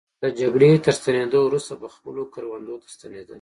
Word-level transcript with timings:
له 0.21 0.29
جګړې 0.39 0.69
تر 0.85 0.93
ستنېدو 0.99 1.39
وروسته 1.43 1.73
به 1.81 1.87
خپلو 1.95 2.21
کروندو 2.33 2.75
ته 2.81 2.87
ستنېدل. 2.95 3.29